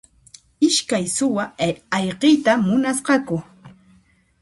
[0.67, 1.43] Iskay suwa
[1.97, 3.37] ayqiyta munasqaku.